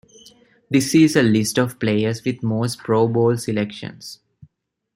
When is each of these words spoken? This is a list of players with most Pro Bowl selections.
This 0.67 0.95
is 0.95 1.15
a 1.15 1.21
list 1.21 1.59
of 1.59 1.79
players 1.79 2.23
with 2.25 2.41
most 2.41 2.79
Pro 2.79 3.07
Bowl 3.07 3.37
selections. 3.37 4.19